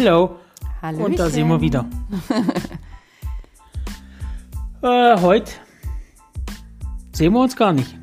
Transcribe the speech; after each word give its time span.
Hello. 0.00 0.36
Hallo. 0.80 1.06
Und 1.06 1.18
da 1.18 1.28
sind 1.28 1.48
wir 1.48 1.60
wieder. 1.60 1.84
äh, 4.80 5.20
heute 5.20 5.50
sehen 7.10 7.32
wir 7.32 7.40
uns 7.40 7.56
gar 7.56 7.72
nicht. 7.72 7.98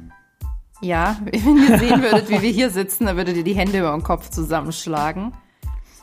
Ja, 0.82 1.16
wenn 1.24 1.58
ihr 1.58 1.80
sehen 1.80 2.04
würdet, 2.04 2.28
wie 2.28 2.42
wir 2.42 2.52
hier 2.52 2.70
sitzen, 2.70 3.06
dann 3.06 3.16
würdet 3.16 3.38
ihr 3.38 3.46
die 3.46 3.54
Hände 3.54 3.80
über 3.80 3.92
den 3.92 4.04
Kopf 4.04 4.30
zusammenschlagen. 4.30 5.32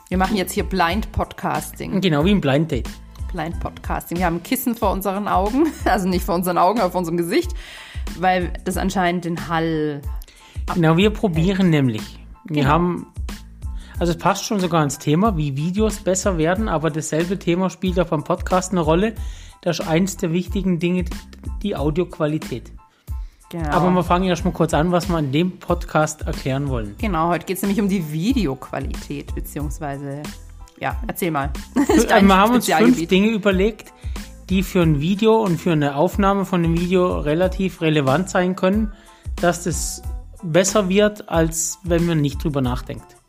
Wir 0.09 0.17
machen 0.17 0.35
jetzt 0.35 0.53
hier 0.53 0.65
Blind 0.65 1.13
Podcasting. 1.13 2.01
Genau 2.01 2.25
wie 2.25 2.31
ein 2.31 2.41
Blind 2.41 2.73
Date. 2.73 2.89
Blind 3.31 3.61
Podcasting. 3.61 4.17
Wir 4.17 4.25
haben 4.25 4.37
ein 4.37 4.43
Kissen 4.43 4.75
vor 4.75 4.93
unseren 4.93 5.29
Augen, 5.29 5.67
also 5.85 6.09
nicht 6.09 6.25
vor 6.25 6.37
unseren 6.37 6.57
Augen, 6.57 6.81
aber 6.81 6.91
vor 6.91 7.01
unserem 7.01 7.19
Gesicht, 7.19 7.53
weil 8.19 8.55
das 8.65 8.79
anscheinend 8.79 9.27
den 9.27 9.47
Hall. 9.51 10.01
Genau, 10.73 10.97
wir 10.97 11.11
probieren 11.11 11.69
nämlich. 11.69 12.19
Wir 12.47 12.67
haben, 12.67 13.09
also 14.03 14.15
es 14.15 14.19
passt 14.19 14.45
schon 14.45 14.59
sogar 14.59 14.83
ins 14.83 14.99
Thema, 14.99 15.37
wie 15.37 15.57
Videos 15.57 15.99
besser 15.99 16.37
werden, 16.37 16.69
aber 16.69 16.91
dasselbe 16.91 17.39
Thema 17.39 17.71
spielt 17.71 18.01
auch 18.01 18.09
beim 18.09 18.25
Podcast 18.25 18.73
eine 18.73 18.81
Rolle. 18.81 19.15
Das 19.61 19.79
ist 19.79 19.87
eins 19.87 20.17
der 20.17 20.33
wichtigen 20.33 20.81
Dinge, 20.81 21.05
die 21.63 21.77
Audioqualität. 21.77 22.73
Genau. 23.51 23.71
Aber 23.71 23.91
wir 23.93 24.03
fangen 24.03 24.25
erst 24.25 24.45
mal 24.45 24.51
kurz 24.51 24.75
an, 24.75 24.91
was 24.91 25.09
wir 25.09 25.21
in 25.21 25.31
dem 25.31 25.61
Podcast 25.61 26.23
erklären 26.23 26.69
wollen. 26.69 26.97
genau, 26.99 27.29
heute 27.29 27.47
geht 27.47 27.59
es 27.59 27.63
nämlich 27.63 27.81
um 27.81 27.89
die 27.89 28.11
Videoqualität, 28.11 29.33
beziehungsweise. 29.37 30.25
Ja, 30.81 31.01
erzähl 31.07 31.31
mal. 31.31 31.53
Äh, 32.09 32.23
wir 32.23 32.37
haben 32.37 32.55
uns 32.55 32.67
fünf 32.67 33.07
Dinge 33.07 33.29
überlegt, 33.29 33.93
die 34.51 34.65
für 34.65 34.83
ein 34.83 35.01
Video 35.01 35.41
und 35.45 35.61
für 35.61 35.71
eine 35.71 35.95
Aufnahme 35.95 36.45
von 36.45 36.65
einem 36.65 36.77
Video 36.77 37.21
relativ 37.21 37.81
relevant 37.81 38.31
sein 38.31 38.57
können, 38.57 38.93
dass 39.37 39.63
das 39.63 40.03
besser 40.43 40.89
wird, 40.89 41.29
als 41.29 41.79
wenn 41.85 42.05
man 42.05 42.21
nicht 42.21 42.43
drüber 42.43 42.63
nachdenkt. 42.63 43.22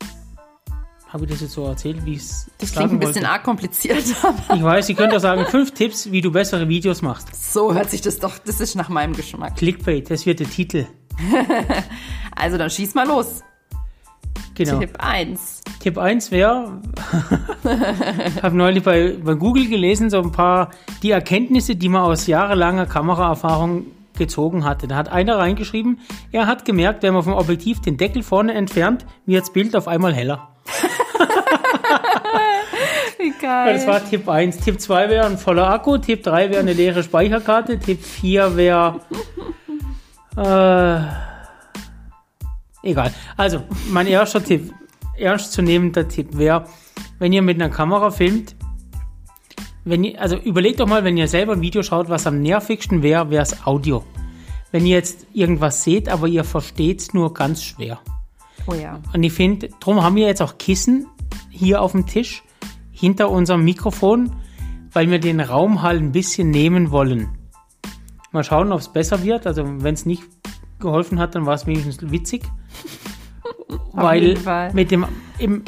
Habe 1.14 1.26
ich 1.26 1.30
das 1.30 1.42
jetzt 1.42 1.52
so 1.52 1.64
erzählt, 1.64 2.04
wie 2.04 2.14
ich 2.14 2.22
es 2.22 2.50
Das 2.58 2.72
klingt 2.72 2.90
ein 2.90 2.98
bisschen 2.98 3.14
wollte? 3.22 3.28
arg 3.28 3.44
kompliziert, 3.44 4.02
Ich 4.54 4.62
weiß, 4.64 4.88
ich 4.88 4.96
könnte 4.96 5.14
auch 5.14 5.20
sagen, 5.20 5.46
fünf 5.46 5.70
Tipps, 5.70 6.10
wie 6.10 6.20
du 6.20 6.32
bessere 6.32 6.68
Videos 6.68 7.02
machst. 7.02 7.52
so 7.52 7.72
hört 7.72 7.88
sich 7.88 8.00
das 8.00 8.18
doch, 8.18 8.36
das 8.38 8.58
ist 8.60 8.74
nach 8.74 8.88
meinem 8.88 9.12
Geschmack. 9.14 9.54
Clickbait, 9.54 10.10
das 10.10 10.26
wird 10.26 10.40
der 10.40 10.50
Titel. 10.50 10.86
Also 12.36 12.58
dann 12.58 12.68
schieß 12.68 12.96
mal 12.96 13.06
los. 13.06 13.44
Genau. 14.56 14.80
Tipp 14.80 14.94
1. 14.98 15.62
Tipp 15.78 15.98
1 15.98 16.32
wäre, 16.32 16.80
habe 18.42 18.56
neulich 18.56 18.82
bei, 18.82 19.16
bei 19.22 19.34
Google 19.34 19.68
gelesen, 19.68 20.10
so 20.10 20.20
ein 20.20 20.32
paar 20.32 20.70
die 21.04 21.12
Erkenntnisse, 21.12 21.76
die 21.76 21.88
man 21.88 22.02
aus 22.02 22.26
jahrelanger 22.26 22.86
Kameraerfahrung 22.86 23.86
gezogen 24.18 24.64
hatte. 24.64 24.88
Da 24.88 24.96
hat 24.96 25.10
einer 25.10 25.38
reingeschrieben, 25.38 26.00
er 26.32 26.48
hat 26.48 26.64
gemerkt, 26.64 27.04
wenn 27.04 27.14
man 27.14 27.22
vom 27.22 27.34
Objektiv 27.34 27.80
den 27.80 27.98
Deckel 27.98 28.24
vorne 28.24 28.54
entfernt, 28.54 29.06
wird 29.26 29.42
das 29.42 29.52
Bild 29.52 29.76
auf 29.76 29.86
einmal 29.86 30.12
heller. 30.12 30.48
Ja, 33.44 33.70
Das 33.70 33.86
war 33.86 34.02
Tipp 34.02 34.26
1. 34.26 34.56
Tipp 34.56 34.80
2 34.80 35.10
wäre 35.10 35.26
ein 35.26 35.36
voller 35.36 35.68
Akku, 35.68 35.98
Tipp 35.98 36.22
3 36.22 36.48
wäre 36.48 36.60
eine 36.60 36.72
leere 36.72 37.02
Speicherkarte, 37.02 37.78
Tipp 37.78 38.02
4 38.02 38.56
wäre 38.56 39.00
äh, 40.38 41.00
egal. 42.88 43.12
Also, 43.36 43.60
mein 43.90 44.06
erster 44.06 44.42
Tipp, 44.42 44.72
ernstzunehmender 45.18 46.08
Tipp 46.08 46.38
wäre, 46.38 46.64
wenn 47.18 47.34
ihr 47.34 47.42
mit 47.42 47.60
einer 47.60 47.68
Kamera 47.68 48.10
filmt, 48.10 48.56
wenn 49.84 50.04
ihr, 50.04 50.18
also 50.18 50.36
überlegt 50.36 50.80
doch 50.80 50.86
mal, 50.86 51.04
wenn 51.04 51.18
ihr 51.18 51.28
selber 51.28 51.52
ein 51.52 51.60
Video 51.60 51.82
schaut, 51.82 52.08
was 52.08 52.26
am 52.26 52.40
nervigsten 52.40 53.02
wäre, 53.02 53.28
wäre 53.28 53.42
es 53.42 53.66
Audio. 53.66 54.04
Wenn 54.72 54.86
ihr 54.86 54.96
jetzt 54.96 55.26
irgendwas 55.34 55.84
seht, 55.84 56.08
aber 56.08 56.28
ihr 56.28 56.44
versteht 56.44 57.00
es 57.02 57.12
nur 57.12 57.34
ganz 57.34 57.62
schwer. 57.62 58.00
Oh 58.66 58.72
ja. 58.72 59.00
Und 59.12 59.22
ich 59.22 59.34
finde, 59.34 59.68
darum 59.80 60.02
haben 60.02 60.16
wir 60.16 60.26
jetzt 60.26 60.40
auch 60.40 60.56
Kissen 60.56 61.08
hier 61.50 61.82
auf 61.82 61.92
dem 61.92 62.06
Tisch 62.06 62.42
hinter 63.04 63.30
unserem 63.30 63.64
Mikrofon, 63.64 64.30
weil 64.92 65.10
wir 65.10 65.18
den 65.18 65.40
Raumhall 65.40 65.98
ein 65.98 66.12
bisschen 66.12 66.50
nehmen 66.50 66.90
wollen. 66.90 67.28
Mal 68.32 68.44
schauen, 68.44 68.72
ob 68.72 68.80
es 68.80 68.88
besser 68.88 69.22
wird. 69.22 69.46
Also 69.46 69.62
wenn 69.82 69.92
es 69.92 70.06
nicht 70.06 70.22
geholfen 70.80 71.18
hat, 71.18 71.34
dann 71.34 71.44
war 71.44 71.54
es 71.54 71.66
wenigstens 71.66 72.10
witzig. 72.10 72.44
weil 73.92 74.22
jeden 74.22 74.40
Fall. 74.40 74.72
mit 74.72 74.90
dem, 74.90 75.04
im, 75.38 75.64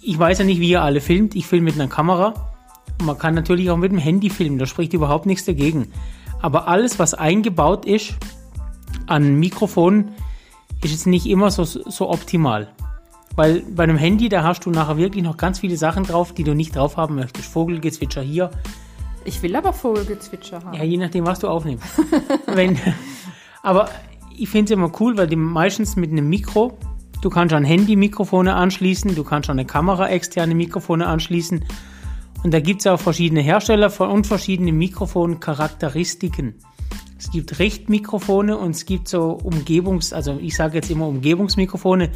ich 0.00 0.16
weiß 0.16 0.38
ja 0.38 0.44
nicht, 0.44 0.60
wie 0.60 0.70
ihr 0.70 0.82
alle 0.82 1.00
filmt. 1.00 1.34
Ich 1.34 1.48
filme 1.48 1.64
mit 1.64 1.74
einer 1.74 1.88
Kamera. 1.88 2.52
Man 3.02 3.18
kann 3.18 3.34
natürlich 3.34 3.68
auch 3.70 3.76
mit 3.76 3.90
dem 3.90 3.98
Handy 3.98 4.30
filmen. 4.30 4.58
Da 4.58 4.66
spricht 4.66 4.92
überhaupt 4.92 5.26
nichts 5.26 5.46
dagegen. 5.46 5.88
Aber 6.40 6.68
alles, 6.68 7.00
was 7.00 7.12
eingebaut 7.12 7.84
ist 7.84 8.14
an 9.08 9.34
Mikrofonen, 9.34 10.12
ist 10.80 10.92
jetzt 10.92 11.06
nicht 11.08 11.26
immer 11.26 11.50
so, 11.50 11.64
so 11.64 12.08
optimal. 12.08 12.68
Weil 13.34 13.60
bei 13.60 13.82
einem 13.82 13.96
Handy, 13.98 14.28
da 14.28 14.42
hast 14.42 14.64
du 14.64 14.70
nachher 14.70 14.96
wirklich 14.96 15.22
noch 15.22 15.36
ganz 15.36 15.58
viele 15.58 15.76
Sachen 15.76 16.04
drauf, 16.04 16.32
die 16.32 16.44
du 16.44 16.54
nicht 16.54 16.74
drauf 16.74 16.96
haben 16.96 17.16
möchtest. 17.16 17.48
Vogelgezwitscher 17.48 18.22
hier. 18.22 18.50
Ich 19.24 19.42
will 19.42 19.56
aber 19.56 19.72
Vogelgezwitscher 19.72 20.62
haben. 20.64 20.74
Ja, 20.74 20.84
je 20.84 20.96
nachdem, 20.96 21.26
was 21.26 21.40
du 21.40 21.48
aufnimmst. 21.48 21.84
Wenn, 22.46 22.78
aber 23.62 23.90
ich 24.36 24.48
finde 24.48 24.66
es 24.66 24.70
immer 24.70 24.92
cool, 25.00 25.18
weil 25.18 25.26
die 25.26 25.36
meistens 25.36 25.96
mit 25.96 26.12
einem 26.12 26.28
Mikro, 26.28 26.78
du 27.22 27.28
kannst 27.28 27.54
an 27.54 27.64
Handy-Mikrofone 27.64 28.54
anschließen, 28.54 29.14
du 29.14 29.24
kannst 29.24 29.50
an 29.50 29.58
eine 29.58 29.66
Kamera 29.66 30.08
externe 30.08 30.54
Mikrofone 30.54 31.06
anschließen. 31.06 31.64
Und 32.44 32.54
da 32.54 32.60
gibt 32.60 32.80
es 32.82 32.86
auch 32.86 33.00
verschiedene 33.00 33.40
Hersteller 33.40 33.90
von 33.90 34.10
und 34.10 34.26
verschiedene 34.26 34.72
Mikrofoncharakteristiken. 34.72 36.54
Es 37.18 37.30
gibt 37.30 37.58
Richtmikrofone 37.58 38.56
und 38.56 38.72
es 38.72 38.86
gibt 38.86 39.08
so 39.08 39.38
Umgebungs-, 39.42 40.12
also 40.12 40.38
ich 40.40 40.54
sage 40.54 40.76
jetzt 40.76 40.90
immer 40.90 41.08
Umgebungsmikrofone, 41.08 42.10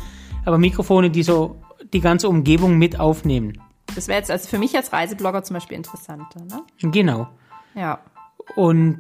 aber 0.45 0.59
Mikrofone, 0.59 1.11
die 1.11 1.23
so 1.23 1.57
die 1.93 2.01
ganze 2.01 2.29
Umgebung 2.29 2.79
mit 2.79 2.99
aufnehmen. 2.99 3.61
Das 3.95 4.09
wäre 4.09 4.19
jetzt 4.19 4.31
also 4.31 4.49
für 4.49 4.59
mich 4.59 4.77
als 4.77 4.93
Reiseblogger 4.93 5.43
zum 5.43 5.55
Beispiel 5.55 5.77
interessanter, 5.77 6.45
ne? 6.45 6.63
Genau. 6.81 7.29
Ja. 7.75 8.01
Und 8.57 8.99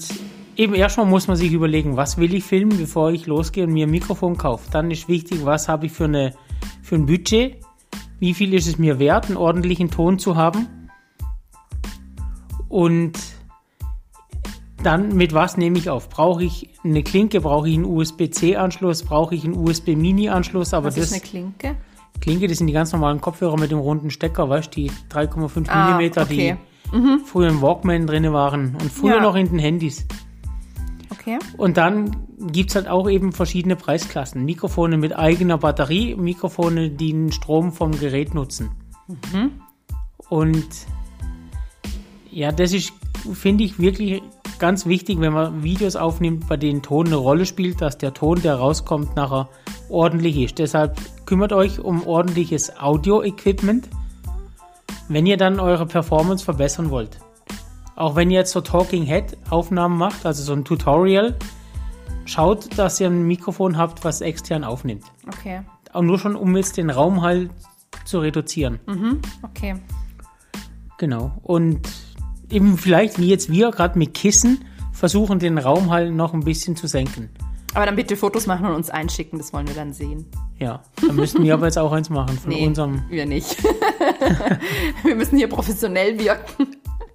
eben 0.57 0.75
erstmal 0.75 1.07
muss 1.07 1.29
man 1.29 1.37
sich 1.37 1.53
überlegen, 1.53 1.97
was 1.97 2.19
will 2.19 2.35
ich 2.35 2.45
filmen, 2.45 2.77
bevor 2.77 3.11
ich 3.11 3.27
losgehe 3.27 3.65
und 3.65 3.73
mir 3.73 3.87
ein 3.87 3.91
Mikrofon 3.91 4.37
kaufe. 4.37 4.71
Dann 4.71 4.91
ist 4.91 5.09
wichtig, 5.09 5.45
was 5.45 5.69
habe 5.69 5.87
ich 5.87 5.93
für, 5.93 6.05
eine, 6.05 6.35
für 6.83 6.97
ein 6.97 7.07
Budget, 7.07 7.57
wie 8.19 8.35
viel 8.35 8.55
ist 8.55 8.67
es 8.67 8.79
mir 8.79 8.99
wert, 8.99 9.27
einen 9.27 9.37
ordentlichen 9.37 9.91
Ton 9.91 10.19
zu 10.19 10.37
haben. 10.37 10.89
Und 12.69 13.19
dann 14.83 15.15
mit 15.17 15.35
was 15.35 15.57
nehme 15.57 15.79
ich 15.79 15.91
auf? 15.91 16.09
Brauche 16.09 16.43
ich 16.45 16.69
eine 16.85 17.03
Klinke, 17.03 17.41
brauche 17.41 17.69
ich 17.69 17.75
einen 17.75 17.85
USB-C-Anschluss, 17.85 19.03
brauche 19.03 19.35
ich 19.35 19.45
einen 19.45 19.57
USB-Mini-Anschluss, 19.57 20.73
aber 20.75 20.87
Was 20.89 20.95
das 20.95 21.07
ist 21.07 21.13
eine 21.13 21.21
Klinke? 21.21 21.77
Klinke, 22.21 22.49
das 22.49 22.59
sind 22.59 22.67
die 22.67 22.73
ganz 22.73 22.93
normalen 22.93 23.21
Kopfhörer 23.21 23.59
mit 23.59 23.71
dem 23.71 23.79
runden 23.79 24.11
Stecker, 24.11 24.49
weißt 24.49 24.75
du, 24.77 24.81
die 24.83 24.91
3,5 25.11 25.69
Ah, 25.69 25.87
Millimeter, 25.87 26.23
okay. 26.23 26.57
die 26.93 27.25
früher 27.25 27.49
im 27.49 27.63
Walkman 27.63 28.07
drin 28.07 28.31
waren 28.33 28.75
und 28.81 28.91
früher 28.93 29.17
Ja. 29.17 29.23
noch 29.23 29.37
in 29.37 29.49
den 29.49 29.59
Handys. 29.59 30.07
Okay. 31.11 31.39
Und 31.57 31.77
dann 31.77 32.17
gibt's 32.51 32.75
halt 32.75 32.89
auch 32.89 33.09
eben 33.09 33.33
verschiedene 33.33 33.77
Preisklassen. 33.77 34.45
Mikrofone 34.45 34.97
mit 34.97 35.17
eigener 35.17 35.59
Batterie, 35.59 36.15
Mikrofone, 36.17 36.91
die 36.91 37.13
den 37.13 37.33
Strom 37.33 37.73
vom 37.73 37.93
Gerät 37.93 38.35
nutzen. 38.35 38.71
Und 40.29 40.67
ja, 42.31 42.53
das 42.53 42.73
ist, 42.73 42.93
finde 43.35 43.65
ich, 43.65 43.79
wirklich 43.79 44.23
ganz 44.61 44.87
wichtig, 44.87 45.21
wenn 45.21 45.33
man 45.33 45.65
Videos 45.65 45.97
aufnimmt, 45.97 46.47
bei 46.47 46.57
denen 46.57 46.83
Ton 46.83 47.07
eine 47.07 47.17
Rolle 47.17 47.47
spielt, 47.47 47.81
dass 47.81 47.99
der 47.99 48.15
Ton, 48.15 48.41
der 48.43 48.55
rauskommt, 48.55 49.17
nachher 49.17 49.49
ordentlich 49.89 50.39
ist. 50.39 50.61
Deshalb 50.61 50.97
kümmert 51.27 51.53
euch 51.53 51.81
um 51.81 52.07
ordentliches 52.07 52.79
Audio-Equipment, 52.79 53.89
wenn 55.09 55.27
ihr 55.27 55.37
dann 55.37 55.59
eure 55.59 55.87
Performance 55.87 56.45
verbessern 56.45 56.91
wollt. 56.91 57.19
Auch 57.97 58.15
wenn 58.15 58.31
ihr 58.31 58.39
jetzt 58.39 58.53
so 58.53 58.61
Talking 58.61 59.03
Head 59.03 59.37
Aufnahmen 59.51 59.99
macht, 59.99 60.25
also 60.25 60.43
so 60.43 60.53
ein 60.53 60.65
Tutorial, 60.65 61.35
schaut, 62.25 62.79
dass 62.79 63.01
ihr 63.01 63.09
ein 63.09 63.27
Mikrofon 63.27 63.77
habt, 63.77 64.05
was 64.05 64.21
extern 64.21 64.63
aufnimmt. 64.63 65.05
Okay. 65.27 65.63
Auch 65.93 66.03
nur 66.03 66.19
schon, 66.19 66.37
um 66.37 66.57
jetzt 66.57 66.77
den 66.77 66.91
Raum 66.91 67.23
halt 67.23 67.51
zu 68.05 68.21
reduzieren. 68.21 68.79
Okay. 69.43 69.75
Genau. 70.99 71.33
Und 71.43 71.81
eben 72.51 72.77
vielleicht, 72.79 73.19
wie 73.19 73.29
jetzt 73.29 73.51
wir 73.51 73.71
gerade 73.71 73.99
mit 73.99 74.15
Kissen, 74.15 74.65
versuchen 74.93 75.39
den 75.39 75.59
Raum 75.59 75.91
halt 75.91 76.13
noch 76.13 76.35
ein 76.35 76.41
bisschen 76.41 76.77
zu 76.77 76.87
senken. 76.87 77.31
Aber 77.75 77.87
dann 77.87 77.95
bitte 77.95 78.17
Fotos 78.17 78.47
machen 78.47 78.67
und 78.67 78.75
uns 78.75 78.91
einschicken, 78.91 79.39
das 79.39 79.53
wollen 79.53 79.69
wir 79.69 79.75
dann 79.75 79.93
sehen. 79.93 80.27
Ja, 80.59 80.83
da 81.07 81.13
müssten 81.13 81.43
wir 81.45 81.55
aber 81.55 81.67
jetzt 81.67 81.79
auch 81.79 81.93
eins 81.93 82.11
machen 82.11 82.37
von 82.37 82.51
Nee, 82.53 82.67
unserem. 82.67 83.03
wir 83.09 83.27
nicht. 83.27 83.57
wir 85.05 85.15
müssen 85.15 85.37
hier 85.39 85.49
professionell 85.49 86.19
wirken. 86.19 86.67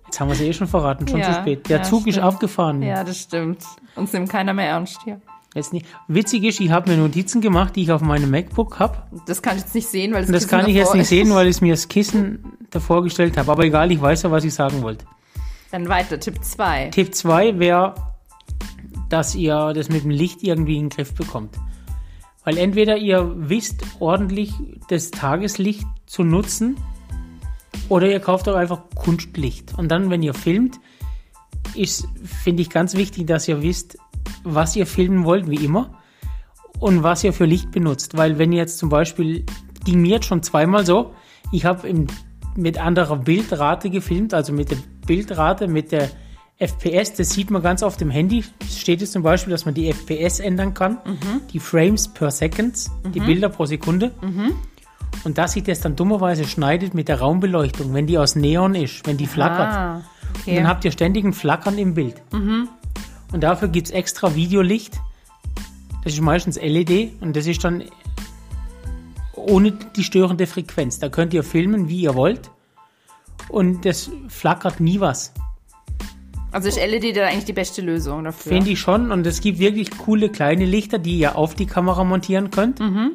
Jetzt 0.06 0.20
haben 0.20 0.30
wir 0.30 0.34
es 0.34 0.42
eh 0.42 0.54
schon 0.54 0.68
verraten, 0.68 1.08
schon 1.08 1.20
Ja, 1.20 1.34
zu 1.34 1.40
spät. 1.42 1.68
Der 1.70 1.78
ja, 1.80 1.84
Zug 1.84 2.08
ist 2.08 2.14
stimmt. 2.16 2.28
aufgefahren. 2.28 2.81
Ja, 2.81 3.04
das 3.04 3.18
stimmt. 3.20 3.64
Uns 3.96 4.14
nimmt 4.14 4.30
keiner 4.30 4.54
mehr 4.54 4.68
ernst 4.70 5.00
hier. 5.04 5.20
Jetzt 5.54 5.74
nicht. 5.74 5.86
Witzig 6.08 6.44
ist, 6.44 6.60
ich 6.60 6.70
habe 6.70 6.90
mir 6.92 6.98
Notizen 6.98 7.42
gemacht, 7.42 7.76
die 7.76 7.84
ich 7.84 7.92
auf 7.92 8.02
meinem 8.02 8.30
MacBook 8.30 8.80
habe. 8.80 8.98
Das 9.26 9.42
kann 9.42 9.56
ich 9.58 9.64
jetzt 9.64 9.76
nicht 9.76 9.88
sehen, 9.88 10.14
weil 10.14 10.22
das 10.26 10.31
das 10.31 10.48
kann 10.48 10.68
ich 10.68 10.76
jetzt 10.76 10.94
nicht 10.94 11.04
ist. 11.04 11.10
sehen, 11.10 11.34
weil 11.34 11.48
ich 11.48 11.62
mir 11.62 11.74
das 11.74 11.88
Kissen 11.88 12.44
davor 12.72 13.04
gestellt 13.04 13.38
habe. 13.38 13.52
Aber 13.52 13.64
egal, 13.64 13.92
ich 13.92 14.02
weiß 14.02 14.24
ja, 14.24 14.31
was 14.31 14.44
ich 14.44 14.54
sagen 14.54 14.81
wollte. 14.81 15.06
Dann 15.72 15.90
weiter, 15.90 16.20
Tipp 16.20 16.44
2. 16.44 16.90
Tipp 16.90 17.14
2 17.14 17.60
wäre, 17.60 17.96
dass 19.10 19.36
ihr 19.36 19.74
das 19.74 19.90
mit 19.90 20.04
dem 20.04 20.12
Licht 20.12 20.44
irgendwie 20.44 20.78
in 20.78 20.86
den 20.86 20.90
Griff 20.90 21.14
bekommt. 21.14 21.58
Weil 22.44 22.58
entweder 22.58 22.98
ihr 22.98 23.34
wisst 23.36 23.84
ordentlich 24.00 24.54
das 24.90 25.12
Tageslicht 25.12 25.86
zu 26.06 26.24
nutzen 26.24 26.78
Oder 27.90 28.10
ihr 28.10 28.20
kauft 28.20 28.50
auch 28.50 28.56
einfach 28.56 28.82
Kunstlicht. 28.96 29.78
Und 29.78 29.90
dann, 29.90 30.10
wenn 30.10 30.24
ihr 30.24 30.34
filmt, 30.34 30.80
ist, 31.76 32.08
finde 32.24 32.62
ich, 32.62 32.70
ganz 32.70 32.96
wichtig, 32.96 33.28
dass 33.28 33.48
ihr 33.48 33.62
wisst, 33.62 33.98
was 34.44 34.76
ihr 34.76 34.88
filmen 34.88 35.24
wollt, 35.24 35.50
wie 35.50 35.64
immer, 35.64 36.00
und 36.80 37.04
was 37.04 37.24
ihr 37.24 37.34
für 37.34 37.46
Licht 37.46 37.72
benutzt. 37.72 38.18
Weil 38.18 38.38
wenn 38.38 38.52
ihr 38.52 38.60
jetzt 38.60 38.80
zum 38.80 38.90
Beispiel, 38.90 39.46
ging 39.84 40.02
mir 40.02 40.16
jetzt 40.16 40.26
schon 40.26 40.44
zweimal 40.44 40.86
so, 40.86 41.14
ich 41.52 41.66
habe 41.66 42.08
mit 42.56 42.78
anderer 42.80 43.18
Bildrate 43.18 43.90
gefilmt, 43.90 44.34
also 44.34 44.52
mit 44.52 44.72
der 44.72 44.78
Bildrate, 45.06 45.68
mit 45.68 45.92
der 45.92 46.10
FPS, 46.57 47.13
das 47.13 47.31
sieht 47.31 47.52
man 47.52 47.62
ganz 47.62 47.84
auf 47.84 47.98
dem 47.98 48.10
Handy, 48.10 48.44
steht 48.69 49.02
es 49.02 49.12
zum 49.12 49.24
Beispiel, 49.24 49.52
dass 49.52 49.66
man 49.66 49.74
die 49.74 49.92
FPS 49.92 50.40
ändern 50.40 50.74
kann, 50.74 51.00
mhm. 51.06 51.42
die 51.52 51.60
Frames 51.60 52.07
per 52.07 52.31
Second, 52.31 52.78
mhm. 53.04 53.12
die 53.12 53.19
Bilder 53.19 53.50
pro 53.50 53.66
Sekunde. 53.66 54.12
Mhm. 54.22 54.54
Und 55.24 55.38
dass 55.38 55.54
sich 55.54 55.63
das 55.63 55.81
dann 55.81 55.96
dummerweise 55.96 56.46
schneidet 56.46 56.94
mit 56.94 57.07
der 57.07 57.19
Raumbeleuchtung, 57.19 57.94
wenn 57.94 58.07
die 58.07 58.18
aus 58.18 58.36
Neon 58.36 58.75
ist, 58.75 59.06
wenn 59.07 59.18
die 59.18 59.28
flackert. 59.28 59.74
Ah, 59.74 60.02
okay. 60.40 60.52
Und 60.52 60.56
dann 60.57 60.68
habt 60.68 60.86
ihr 60.86 60.92
ständig 60.92 61.24
ein 61.25 61.34
Flackern 61.34 61.78
im 61.78 61.94
Bild. 61.94 62.22
Mhm. 62.31 62.69
Und 63.34 63.42
dafür 63.42 63.68
gibt 63.68 63.88
es 63.88 63.94
extra 63.94 64.36
Videolicht. 64.36 65.00
Das 66.04 66.13
ist 66.13 66.22
meistens 66.22 66.57
LED 66.62 67.13
und 67.22 67.36
das 67.36 67.48
ist 67.48 67.63
dann 67.63 67.84
ohne 69.34 69.72
die 69.72 70.04
störende 70.04 70.48
Frequenz. 70.48 71.00
Da 71.00 71.10
könnt 71.10 71.34
ihr 71.34 71.44
filmen, 71.44 71.90
wie 71.90 72.02
ihr 72.02 72.16
wollt. 72.16 72.52
Und 73.50 73.86
das 73.86 74.12
flackert 74.27 74.80
nie 74.80 75.00
was. 75.00 75.33
Also 76.51 76.69
ist 76.69 76.77
LED 76.77 77.18
da 77.18 77.27
eigentlich 77.27 77.45
die 77.45 77.53
beste 77.53 77.81
Lösung 77.81 78.24
dafür? 78.24 78.53
Finde 78.53 78.71
ich 78.71 78.80
schon. 78.80 79.12
Und 79.12 79.27
es 79.27 79.42
gibt 79.42 79.59
wirklich 79.59 79.97
coole 79.97 80.30
kleine 80.30 80.65
Lichter, 80.65 81.00
die 81.00 81.18
ihr 81.18 81.38
auf 81.38 81.53
die 81.53 81.65
Kamera 81.65 82.03
montieren 82.03 82.50
könnt. 82.50 82.80
Mhm 82.80 83.12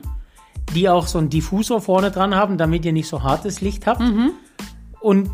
die 0.74 0.88
auch 0.88 1.06
so 1.06 1.18
einen 1.18 1.30
Diffusor 1.30 1.80
vorne 1.80 2.10
dran 2.10 2.34
haben, 2.34 2.58
damit 2.58 2.84
ihr 2.84 2.92
nicht 2.92 3.08
so 3.08 3.22
hartes 3.22 3.60
Licht 3.60 3.86
habt. 3.86 4.00
Mhm. 4.00 4.32
Und 5.00 5.30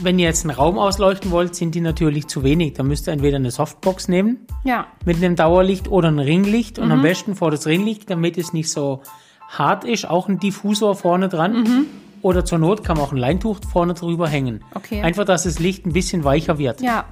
wenn 0.00 0.18
ihr 0.18 0.26
jetzt 0.26 0.44
einen 0.44 0.56
Raum 0.56 0.78
ausleuchten 0.78 1.30
wollt, 1.30 1.54
sind 1.54 1.74
die 1.74 1.80
natürlich 1.80 2.26
zu 2.26 2.42
wenig. 2.42 2.74
Da 2.74 2.82
müsst 2.82 3.08
ihr 3.08 3.12
entweder 3.12 3.36
eine 3.36 3.50
Softbox 3.50 4.08
nehmen 4.08 4.46
ja. 4.64 4.86
mit 5.04 5.16
einem 5.16 5.36
Dauerlicht 5.36 5.88
oder 5.88 6.08
ein 6.08 6.18
Ringlicht 6.18 6.78
und 6.78 6.90
am 6.90 6.98
mhm. 6.98 7.02
besten 7.02 7.34
vor 7.34 7.50
das 7.50 7.66
Ringlicht, 7.66 8.08
damit 8.08 8.38
es 8.38 8.52
nicht 8.52 8.70
so 8.70 9.02
hart 9.48 9.84
ist, 9.84 10.08
auch 10.08 10.28
ein 10.28 10.38
Diffusor 10.38 10.94
vorne 10.94 11.28
dran. 11.28 11.62
Mhm. 11.62 11.86
Oder 12.22 12.44
zur 12.44 12.58
Not 12.58 12.84
kann 12.84 12.96
man 12.96 13.06
auch 13.06 13.12
ein 13.12 13.18
Leintuch 13.18 13.58
vorne 13.70 13.94
drüber 13.94 14.28
hängen. 14.28 14.64
Okay. 14.74 15.02
Einfach, 15.02 15.24
dass 15.24 15.42
das 15.42 15.58
Licht 15.58 15.84
ein 15.84 15.92
bisschen 15.92 16.24
weicher 16.24 16.58
wird. 16.58 16.80
Ja. 16.80 17.04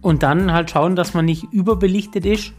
Und 0.00 0.22
dann 0.22 0.52
halt 0.52 0.70
schauen, 0.70 0.96
dass 0.96 1.14
man 1.14 1.24
nicht 1.24 1.44
überbelichtet 1.52 2.26
ist 2.26 2.52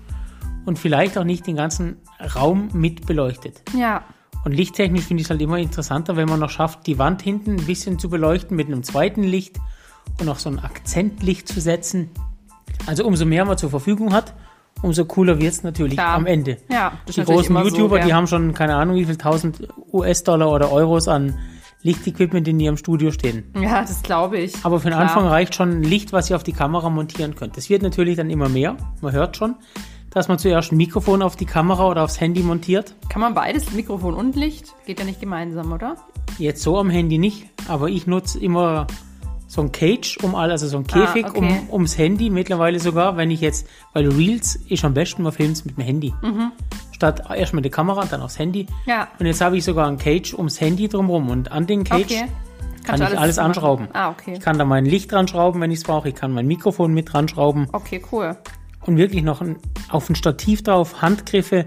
und 0.66 0.80
vielleicht 0.80 1.18
auch 1.18 1.24
nicht 1.24 1.45
den 1.48 1.56
ganzen 1.56 1.98
Raum 2.36 2.69
mit 2.74 3.06
beleuchtet. 3.06 3.62
Ja. 3.77 4.04
Und 4.45 4.54
lichttechnisch 4.54 5.04
finde 5.04 5.21
ich 5.21 5.27
es 5.27 5.30
halt 5.30 5.42
immer 5.42 5.57
interessanter, 5.57 6.16
wenn 6.16 6.30
man 6.30 6.39
noch 6.39 6.50
schafft, 6.50 6.88
die 6.88 6.98
Wand 6.98 7.22
hinten 7.22 7.51
ein 7.51 7.65
bisschen 7.65 8.00
zu 8.00 8.10
beleuchten 8.10 8.56
mit 8.56 8.68
einem 8.68 8.83
zweiten 8.83 9.24
Licht 9.24 9.57
und 10.19 10.25
noch 10.25 10.39
so 10.39 10.50
ein 10.50 10.60
Akzentlicht 10.60 11.48
zu 11.48 11.60
setzen. 11.60 12.10
Also 12.86 13.06
umso 13.06 13.25
mehr 13.25 13.44
man 13.45 13.57
zur 13.57 13.69
Verfügung 13.69 14.13
hat, 14.13 14.33
umso 14.81 15.05
cooler 15.05 15.39
wird 15.39 15.53
es 15.53 15.63
natürlich 15.63 15.95
Klar. 15.95 16.15
am 16.15 16.25
Ende. 16.25 16.57
Ja, 16.71 16.93
die 17.07 17.21
großen 17.21 17.55
YouTuber, 17.55 17.89
so, 17.89 17.97
ja. 17.97 18.05
die 18.05 18.13
haben 18.13 18.27
schon 18.27 18.53
keine 18.53 18.75
Ahnung 18.75 18.95
wie 18.95 19.05
viel 19.05 19.17
tausend 19.17 19.67
US-Dollar 19.91 20.51
oder 20.51 20.71
Euros 20.71 21.07
an 21.07 21.37
Lichtequipment 21.81 22.47
in 22.47 22.59
ihrem 22.59 22.77
Studio 22.77 23.11
stehen. 23.11 23.51
Ja, 23.59 23.81
das 23.81 24.03
glaube 24.03 24.37
ich. 24.37 24.53
Aber 24.63 24.79
für 24.79 24.89
den 24.89 24.97
Klar. 24.97 25.03
Anfang 25.03 25.27
reicht 25.27 25.55
schon 25.55 25.81
Licht, 25.81 26.11
was 26.11 26.29
ihr 26.29 26.35
auf 26.35 26.43
die 26.43 26.51
Kamera 26.51 26.89
montieren 26.89 27.35
könnt. 27.35 27.55
Das 27.55 27.69
wird 27.69 27.83
natürlich 27.83 28.17
dann 28.17 28.29
immer 28.29 28.49
mehr. 28.49 28.75
Man 29.01 29.13
hört 29.13 29.37
schon 29.37 29.55
dass 30.11 30.27
man 30.27 30.39
zuerst 30.39 30.71
ein 30.71 30.77
Mikrofon 30.77 31.21
auf 31.21 31.35
die 31.35 31.45
Kamera 31.45 31.87
oder 31.87 32.03
aufs 32.03 32.19
Handy 32.19 32.41
montiert. 32.41 32.95
Kann 33.09 33.21
man 33.21 33.33
beides, 33.33 33.71
Mikrofon 33.71 34.13
und 34.13 34.35
Licht? 34.35 34.73
Geht 34.85 34.99
ja 34.99 35.05
nicht 35.05 35.19
gemeinsam, 35.19 35.71
oder? 35.71 35.97
Jetzt 36.37 36.61
so 36.61 36.77
am 36.77 36.89
Handy 36.89 37.17
nicht, 37.17 37.47
aber 37.67 37.89
ich 37.89 38.07
nutze 38.07 38.39
immer 38.39 38.87
so 39.50 39.62
ein 39.62 39.72
Cage 39.74 40.18
um 40.24 40.36
all, 40.36 40.51
also 40.51 40.68
so 40.68 40.78
ein 40.78 40.88
Käfig 40.88 41.25
ah, 41.25 41.30
okay. 41.30 41.40
um, 41.40 41.69
ums 41.74 41.98
Handy 41.98 42.30
mittlerweile 42.30 42.80
sogar, 42.80 43.18
wenn 43.18 43.31
ich 43.31 43.42
jetzt, 43.42 43.68
weil 43.94 44.07
Reels 44.07 44.56
ist 44.56 44.86
am 44.86 44.94
besten, 44.94 45.24
man 45.24 45.34
filmt 45.34 45.66
mit 45.66 45.75
dem 45.75 45.84
Handy. 45.84 46.13
Mhm. 46.22 46.54
Statt 46.92 47.24
erst 47.36 47.54
mit 47.54 47.66
der 47.66 47.72
Kamera, 47.72 48.06
dann 48.06 48.22
aufs 48.22 48.40
Handy. 48.40 48.68
Ja. 48.86 49.10
Und 49.19 49.25
jetzt 49.25 49.42
habe 49.42 49.57
ich 49.57 49.66
sogar 49.66 49.88
ein 49.88 49.98
Cage 49.98 50.34
ums 50.36 50.62
Handy 50.62 50.88
drumherum 50.88 51.30
und 51.30 51.51
an 51.51 51.68
den 51.68 51.84
Cage 51.84 52.06
okay. 52.06 52.25
kann 52.86 53.01
ich 53.01 53.07
alles, 53.07 53.18
alles 53.18 53.40
anschrauben. 53.40 53.90
Ah, 53.94 54.12
okay. 54.12 54.36
Ich 54.36 54.40
kann 54.40 54.57
da 54.57 54.63
mein 54.63 54.86
Licht 54.86 55.12
dran 55.12 55.28
schrauben, 55.28 55.60
wenn 55.60 55.72
ich 55.72 55.80
es 55.80 55.84
brauche. 55.84 56.07
Ich 56.07 56.16
kann 56.16 56.31
mein 56.31 56.48
Mikrofon 56.48 56.94
mit 56.94 57.12
dran 57.12 57.28
schrauben. 57.28 57.68
Okay, 57.74 58.01
cool 58.12 58.38
und 58.90 58.98
wirklich 58.98 59.24
noch 59.24 59.42
ein, 59.42 59.57
auf 59.90 60.10
ein 60.10 60.16
Stativ 60.16 60.63
drauf, 60.63 61.01
Handgriffe. 61.01 61.66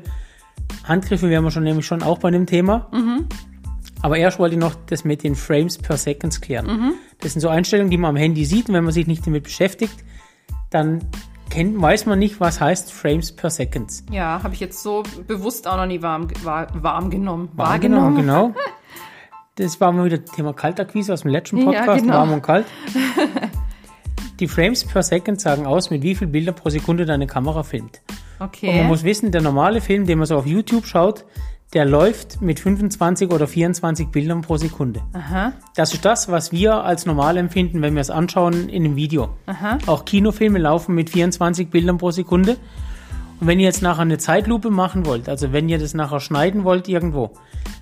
Handgriffe 0.85 1.29
wären 1.29 1.45
wir 1.45 1.51
schon 1.51 1.65
nämlich 1.65 1.87
schon 1.87 2.03
auch 2.03 2.19
bei 2.19 2.31
dem 2.31 2.47
Thema. 2.47 2.89
Mhm. 2.93 3.27
Aber 4.03 4.19
erst 4.19 4.39
wollte 4.39 4.57
ich 4.57 4.61
noch 4.61 4.75
das 4.87 5.05
mit 5.05 5.23
den 5.23 5.37
Frames 5.37 5.79
per 5.79 5.97
Seconds 5.97 6.41
klären. 6.41 6.67
Mhm. 6.67 6.95
Das 7.23 7.33
sind 7.33 7.41
so 7.41 7.49
Einstellungen, 7.49 7.91
die 7.91 7.97
man 7.97 8.11
am 8.11 8.17
Handy 8.17 8.45
sieht 8.45 8.69
und 8.69 8.75
wenn 8.75 8.85
man 8.85 8.93
sich 8.93 9.07
nicht 9.07 9.27
damit 9.27 9.45
beschäftigt, 9.45 10.05
dann 10.71 11.01
kennt, 11.51 11.81
weiß 11.81 12.07
man 12.07 12.19
nicht, 12.19 12.41
was 12.41 12.61
heißt 12.61 12.93
Frames 12.93 13.33
per 13.33 13.51
Seconds. 13.51 14.05
Ja, 14.11 14.43
habe 14.43 14.55
ich 14.55 14.61
jetzt 14.61 14.83
so 14.83 15.03
bewusst 15.27 15.69
auch 15.69 15.77
noch 15.77 15.87
nie 15.87 16.03
warm, 16.03 16.29
war, 16.43 16.67
warm 16.83 17.11
genommen. 17.11 17.49
Wahrgenommen, 17.55 18.17
genau. 18.17 18.55
Das 19.57 19.79
war 19.83 19.93
mal 19.93 20.07
wieder 20.07 20.25
Thema 20.25 20.55
Kaltakquise 20.55 21.13
aus 21.13 21.23
dem 21.23 21.31
letzten 21.31 21.63
Podcast, 21.63 21.87
ja, 21.87 21.97
genau. 21.97 22.15
warm 22.15 22.33
und 22.33 22.43
kalt. 22.43 22.65
Die 24.41 24.49
Frames 24.49 24.83
per 24.83 25.03
Second 25.03 25.43
sagen 25.43 25.67
aus, 25.67 25.91
mit 25.91 26.03
wie 26.03 26.15
viel 26.15 26.27
Bilder 26.27 26.53
pro 26.53 26.71
Sekunde 26.71 27.05
deine 27.05 27.27
Kamera 27.27 27.63
filmt. 27.63 28.01
Okay. 28.41 28.71
Und 28.71 28.77
man 28.79 28.87
muss 28.87 29.05
wissen, 29.05 29.31
der 29.31 29.43
normale 29.43 29.83
Film, 29.83 30.07
den 30.07 30.17
man 30.17 30.27
so 30.27 30.39
auf 30.39 30.47
YouTube 30.47 30.87
schaut, 30.87 31.27
der 31.73 31.87
läuft 31.87 32.43
mit 32.43 32.61
25 32.61 33.31
oder 33.31 33.47
24 33.47 34.09
Bildern 34.09 34.43
pro 34.43 34.57
Sekunde. 34.57 35.01
Aha. 35.15 35.55
Das 35.75 35.95
ist 35.95 36.05
das, 36.05 36.31
was 36.31 36.53
wir 36.53 36.85
als 36.85 37.07
normal 37.07 37.37
empfinden, 37.39 37.81
wenn 37.81 37.95
wir 37.95 38.03
es 38.03 38.11
anschauen 38.11 38.69
in 38.69 38.85
einem 38.85 38.97
Video. 38.97 39.31
Aha. 39.47 39.79
Auch 39.87 40.05
Kinofilme 40.05 40.59
laufen 40.59 40.95
mit 40.95 41.09
24 41.11 41.71
Bildern 41.71 41.99
pro 41.99 42.11
Sekunde. 42.11 42.57
Und 43.41 43.47
wenn 43.47 43.59
ihr 43.59 43.65
jetzt 43.65 43.83
nachher 43.83 44.03
eine 44.03 44.19
Zeitlupe 44.19 44.71
machen 44.71 45.07
wollt, 45.07 45.29
also 45.29 45.53
wenn 45.53 45.69
ihr 45.69 45.79
das 45.79 45.95
nachher 45.95 46.21
schneiden 46.21 46.63
wollt 46.65 46.89
irgendwo, 46.89 47.33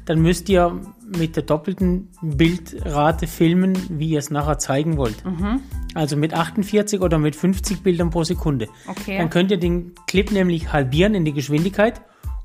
dann 0.06 0.22
müsst 0.22 0.48
ihr 0.48 0.80
mit 1.16 1.36
der 1.36 1.42
doppelten 1.42 2.08
Bildrate 2.22 3.26
filmen, 3.26 3.76
wie 3.90 4.10
ihr 4.10 4.20
es 4.20 4.30
nachher 4.30 4.58
zeigen 4.58 4.96
wollt. 4.96 5.24
Mhm. 5.24 5.60
Also 5.94 6.16
mit 6.16 6.32
48 6.32 7.00
oder 7.00 7.18
mit 7.18 7.36
50 7.36 7.82
Bildern 7.82 8.10
pro 8.10 8.24
Sekunde. 8.24 8.68
Okay. 8.86 9.18
Dann 9.18 9.28
könnt 9.30 9.50
ihr 9.50 9.58
den 9.58 9.92
Clip 10.06 10.30
nämlich 10.30 10.72
halbieren 10.72 11.14
in 11.14 11.24
die 11.24 11.32
Geschwindigkeit, 11.32 12.00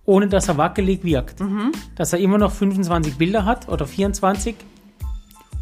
ohne 0.05 0.27
dass 0.27 0.47
er 0.47 0.57
wackelig 0.57 1.03
wirkt. 1.03 1.39
Mhm. 1.39 1.71
Dass 1.95 2.13
er 2.13 2.19
immer 2.19 2.37
noch 2.37 2.51
25 2.51 3.17
Bilder 3.17 3.45
hat 3.45 3.69
oder 3.69 3.85
24 3.85 4.55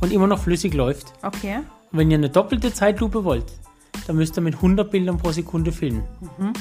und 0.01 0.11
immer 0.11 0.27
noch 0.27 0.39
flüssig 0.39 0.73
läuft. 0.73 1.13
Okay. 1.21 1.59
Und 1.91 1.99
wenn 1.99 2.11
ihr 2.11 2.17
eine 2.17 2.29
doppelte 2.29 2.73
Zeitlupe 2.73 3.23
wollt, 3.23 3.45
dann 4.07 4.15
müsst 4.15 4.37
ihr 4.37 4.41
mit 4.41 4.55
100 4.55 4.89
Bildern 4.91 5.17
pro 5.17 5.31
Sekunde 5.31 5.71
filmen. 5.71 6.03
Mhm. 6.37 6.53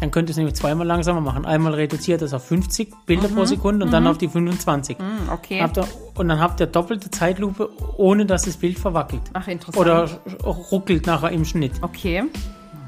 Dann 0.00 0.12
könnt 0.12 0.28
ihr 0.28 0.30
es 0.30 0.36
nämlich 0.36 0.54
zweimal 0.54 0.86
langsamer 0.86 1.20
machen. 1.20 1.44
Einmal 1.44 1.74
reduziert 1.74 2.22
es 2.22 2.32
auf 2.32 2.44
50 2.46 2.92
Bilder 3.06 3.28
mhm. 3.28 3.34
pro 3.34 3.44
Sekunde 3.46 3.84
und 3.84 3.88
mhm. 3.88 3.92
dann 3.92 4.06
auf 4.06 4.18
die 4.18 4.28
25. 4.28 4.98
Mhm, 4.98 5.04
okay. 5.32 5.58
Ihr, 5.58 5.84
und 6.14 6.28
dann 6.28 6.38
habt 6.38 6.60
ihr 6.60 6.66
doppelte 6.66 7.10
Zeitlupe, 7.10 7.68
ohne 7.96 8.24
dass 8.24 8.44
das 8.44 8.56
Bild 8.56 8.78
verwackelt. 8.78 9.22
Ach, 9.32 9.48
interessant. 9.48 9.76
Oder 9.76 10.08
ruckelt 10.44 11.06
nachher 11.06 11.30
im 11.30 11.44
Schnitt. 11.44 11.72
Okay. 11.82 12.22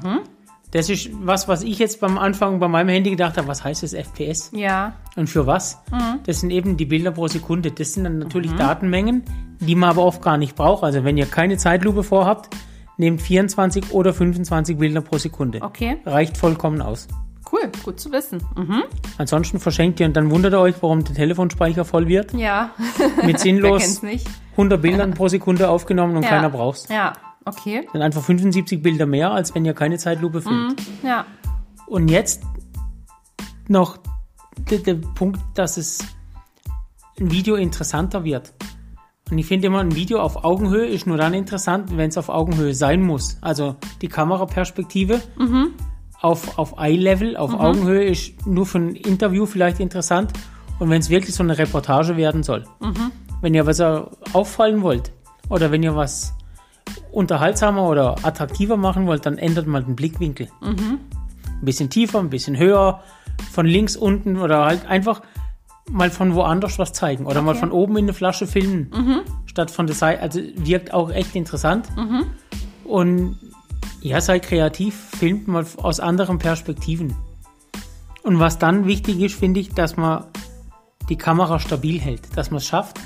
Mhm. 0.03 0.21
Das 0.71 0.89
ist 0.89 1.09
was, 1.25 1.49
was 1.49 1.63
ich 1.63 1.79
jetzt 1.79 1.99
beim 1.99 2.17
Anfang 2.17 2.59
bei 2.59 2.69
meinem 2.69 2.87
Handy 2.87 3.11
gedacht 3.11 3.37
habe, 3.37 3.47
was 3.47 3.63
heißt 3.63 3.83
das 3.83 3.93
FPS? 3.93 4.51
Ja. 4.55 4.93
Und 5.17 5.29
für 5.29 5.45
was? 5.45 5.79
Mhm. 5.91 6.19
Das 6.25 6.39
sind 6.39 6.51
eben 6.51 6.77
die 6.77 6.85
Bilder 6.85 7.11
pro 7.11 7.27
Sekunde. 7.27 7.71
Das 7.71 7.93
sind 7.93 8.05
dann 8.05 8.19
natürlich 8.19 8.51
mhm. 8.51 8.57
Datenmengen, 8.57 9.23
die 9.59 9.75
man 9.75 9.89
aber 9.89 10.05
oft 10.05 10.21
gar 10.21 10.37
nicht 10.37 10.55
braucht. 10.55 10.83
Also 10.83 11.03
wenn 11.03 11.17
ihr 11.17 11.25
keine 11.25 11.57
Zeitlupe 11.57 12.03
vorhabt, 12.03 12.55
nehmt 12.95 13.21
24 13.21 13.91
oder 13.91 14.13
25 14.13 14.77
Bilder 14.77 15.01
pro 15.01 15.17
Sekunde. 15.17 15.61
Okay. 15.61 15.97
Reicht 16.05 16.37
vollkommen 16.37 16.81
aus. 16.81 17.09
Cool, 17.51 17.69
gut 17.83 17.99
zu 17.99 18.09
wissen. 18.13 18.41
Mhm. 18.55 18.83
Ansonsten 19.17 19.59
verschenkt 19.59 19.99
ihr 19.99 20.05
und 20.05 20.15
dann 20.15 20.31
wundert 20.31 20.53
ihr 20.53 20.59
euch, 20.59 20.75
warum 20.79 21.03
der 21.03 21.15
Telefonspeicher 21.15 21.83
voll 21.83 22.07
wird. 22.07 22.33
Ja. 22.33 22.69
Mit 23.25 23.39
sinnlos 23.41 24.01
100 24.51 24.81
Bildern 24.81 25.13
pro 25.15 25.27
Sekunde 25.27 25.69
aufgenommen 25.69 26.15
und 26.15 26.23
ja. 26.23 26.29
keiner 26.29 26.49
braucht's. 26.49 26.87
Ja, 26.87 27.13
okay. 27.45 27.87
Dann 27.93 28.01
einfach 28.01 28.21
75 28.21 28.81
Bilder 28.81 29.05
mehr, 29.05 29.31
als 29.31 29.53
wenn 29.55 29.65
ihr 29.65 29.73
keine 29.73 29.97
Zeitlupe 29.97 30.41
filmt. 30.41 30.79
Mhm. 30.79 31.07
Ja. 31.07 31.25
Und 31.87 32.09
jetzt 32.09 32.43
noch 33.67 33.97
der, 34.69 34.79
der 34.79 34.95
Punkt, 34.95 35.39
dass 35.55 35.77
es 35.77 35.99
ein 37.19 37.31
Video 37.31 37.55
interessanter 37.55 38.23
wird. 38.23 38.53
Und 39.29 39.37
ich 39.37 39.45
finde 39.45 39.67
immer, 39.67 39.79
ein 39.79 39.95
Video 39.95 40.19
auf 40.19 40.43
Augenhöhe 40.43 40.87
ist 40.87 41.07
nur 41.07 41.17
dann 41.17 41.33
interessant, 41.33 41.95
wenn 41.95 42.09
es 42.09 42.17
auf 42.17 42.27
Augenhöhe 42.27 42.73
sein 42.73 43.01
muss. 43.01 43.37
Also 43.39 43.77
die 44.01 44.09
Kameraperspektive 44.09 45.21
mhm. 45.37 45.73
auf, 46.19 46.57
auf 46.59 46.77
Eye-Level, 46.77 47.37
auf 47.37 47.51
mhm. 47.51 47.59
Augenhöhe 47.59 48.03
ist 48.03 48.45
nur 48.45 48.65
für 48.65 48.79
ein 48.79 48.95
Interview 48.95 49.45
vielleicht 49.45 49.79
interessant. 49.79 50.33
Und 50.79 50.89
wenn 50.89 50.99
es 50.99 51.09
wirklich 51.09 51.33
so 51.33 51.43
eine 51.43 51.57
Reportage 51.57 52.17
werden 52.17 52.43
soll. 52.43 52.65
Mhm. 52.81 53.11
Wenn 53.39 53.53
ihr 53.53 53.65
was 53.65 53.79
auffallen 54.33 54.81
wollt 54.81 55.13
oder 55.49 55.71
wenn 55.71 55.81
ihr 55.81 55.95
was 55.95 56.33
unterhaltsamer 57.11 57.87
oder 57.87 58.15
attraktiver 58.23 58.77
machen 58.77 59.05
wollt, 59.07 59.25
dann 59.25 59.37
ändert 59.37 59.67
mal 59.67 59.83
den 59.83 59.95
Blickwinkel. 59.95 60.47
Mhm. 60.61 60.99
Ein 61.45 61.65
bisschen 61.65 61.89
tiefer, 61.89 62.19
ein 62.19 62.29
bisschen 62.29 62.57
höher, 62.57 63.01
von 63.51 63.65
links 63.65 63.95
unten 63.95 64.37
oder 64.37 64.65
halt 64.65 64.85
einfach 64.85 65.21
mal 65.89 66.09
von 66.09 66.35
woanders 66.35 66.79
was 66.79 66.93
zeigen 66.93 67.25
oder 67.25 67.41
mal 67.41 67.51
Okay. 67.51 67.59
von 67.61 67.71
oben 67.71 67.97
in 67.97 68.05
eine 68.05 68.13
Flasche 68.13 68.47
filmen, 68.47 69.23
statt 69.45 69.71
von 69.71 69.87
der 69.87 69.95
Seite. 69.95 70.21
Also 70.21 70.39
wirkt 70.55 70.93
auch 70.93 71.11
echt 71.11 71.35
interessant. 71.35 71.87
Und 72.85 73.37
ja, 74.01 74.21
sei 74.21 74.39
kreativ, 74.39 74.95
filmt 75.17 75.47
mal 75.47 75.65
aus 75.77 75.99
anderen 75.99 76.37
Perspektiven. 76.39 77.15
Und 78.23 78.39
was 78.39 78.57
dann 78.57 78.85
wichtig 78.85 79.19
ist, 79.19 79.35
finde 79.35 79.59
ich, 79.59 79.73
dass 79.73 79.97
man 79.97 80.25
die 81.09 81.17
Kamera 81.17 81.59
stabil 81.59 81.99
hält, 81.99 82.37
dass 82.37 82.51
man 82.51 82.59
es 82.59 82.65
schafft, 82.67 82.99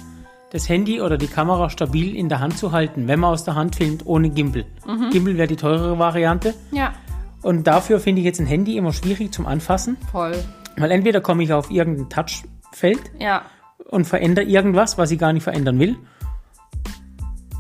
das 0.55 0.69
Handy 0.69 1.01
oder 1.01 1.17
die 1.17 1.27
Kamera 1.27 1.69
stabil 1.69 2.15
in 2.15 2.29
der 2.29 2.39
Hand 2.39 2.57
zu 2.57 2.71
halten, 2.71 3.09
wenn 3.09 3.19
man 3.19 3.33
aus 3.33 3.43
der 3.43 3.55
Hand 3.55 3.75
filmt, 3.75 4.05
ohne 4.05 4.29
Gimbal. 4.29 4.63
Gimbal 5.12 5.35
wäre 5.35 5.47
die 5.47 5.57
teurere 5.57 6.00
Variante. 6.00 6.53
Ja, 6.71 6.93
Und 7.41 7.67
dafür 7.67 8.00
finde 8.00 8.21
ich 8.21 8.25
jetzt 8.25 8.39
ein 8.39 8.45
Handy 8.45 8.77
immer 8.77 8.93
schwierig 8.93 9.33
zum 9.33 9.45
Anfassen, 9.47 9.97
voll. 10.12 10.33
weil 10.77 10.91
entweder 10.91 11.19
komme 11.19 11.43
ich 11.43 11.51
auf 11.51 11.69
irgendein 11.69 12.09
Touchfeld 12.09 13.01
Ja, 13.19 13.41
und 13.89 14.05
verändere 14.05 14.45
irgendwas, 14.45 14.97
was 14.97 15.12
ich 15.12 15.19
gar 15.19 15.33
nicht 15.33 15.43
verändern 15.43 15.77
will. 15.77 15.97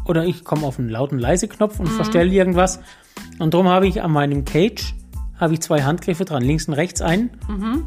Oder 0.05 0.23
ich 0.25 0.45
komme 0.45 0.65
auf 0.65 0.79
einen 0.79 0.87
lauten 0.89 1.19
Leise-Knopf 1.19 1.79
und 1.79 1.87
verstelle 1.89 2.31
irgendwas. 2.31 2.79
Und 3.39 3.53
darum 3.53 3.67
habe 3.67 3.87
ich 3.87 4.01
an 4.01 4.11
meinem 4.11 4.45
Cage 4.45 4.93
habe 5.37 5.53
ich 5.53 5.59
zwei 5.59 5.83
Handgriffe 5.83 6.23
dran, 6.23 6.43
links 6.43 6.69
und 6.69 6.75
rechts 6.75 7.01
einen. 7.01 7.29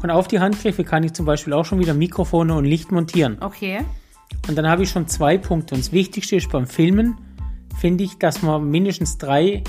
Und 0.03 0.11
auf 0.11 0.27
die 0.27 0.39
Handgriffe 0.39 0.83
kann 0.83 1.03
ich 1.03 1.13
zum 1.13 1.25
Beispiel 1.25 1.53
auch 1.53 1.65
schon 1.65 1.79
wieder 1.79 1.95
Mikrofone 1.95 2.53
und 2.53 2.65
Licht 2.65 2.91
montieren. 2.91 3.37
okay. 3.41 3.79
Und 4.49 4.55
dann 4.55 4.67
habe 4.67 4.81
ich 4.81 4.89
schon 4.89 5.07
zwei 5.07 5.37
Punkte. 5.37 5.75
Und 5.75 5.83
das 5.83 5.91
Wichtigste 5.91 6.35
ist 6.35 6.51
beim 6.51 6.65
Filmen, 6.65 7.17
finde 7.79 8.03
ich, 8.03 8.17
dass 8.17 8.41
man 8.41 8.67
mindestens 8.69 9.19
drei, 9.19 9.63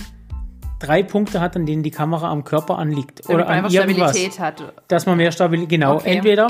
drei 0.79 1.03
Punkte 1.03 1.41
hat, 1.43 1.55
an 1.55 1.67
denen 1.67 1.83
die 1.83 1.91
Kamera 1.91 2.31
am 2.31 2.45
Körper 2.45 2.79
anliegt. 2.79 3.21
Damit 3.25 3.29
oder 3.29 3.45
man 3.45 3.47
an 3.47 3.65
einfach 3.65 3.71
irgendwas. 3.71 4.11
Stabilität 4.11 4.41
hat. 4.41 4.73
Dass 4.89 5.05
man 5.05 5.19
mehr 5.19 5.33
Stabilität, 5.33 5.69
genau. 5.69 5.97
Okay. 5.97 6.17
Entweder 6.17 6.49